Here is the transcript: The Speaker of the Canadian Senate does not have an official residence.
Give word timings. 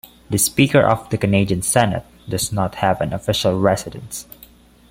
The 0.31 0.39
Speaker 0.39 0.81
of 0.81 1.07
the 1.11 1.17
Canadian 1.19 1.61
Senate 1.61 2.05
does 2.27 2.51
not 2.51 2.73
have 2.73 3.01
an 3.01 3.13
official 3.13 3.59
residence. 3.59 4.25